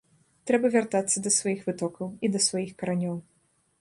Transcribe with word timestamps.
Трэба 0.51 0.71
вяртацца 0.75 1.23
да 1.27 1.33
сваіх 1.37 1.61
вытокаў 1.67 2.07
і 2.25 2.33
да 2.37 2.43
сваіх 2.47 2.71
каранёў. 2.81 3.15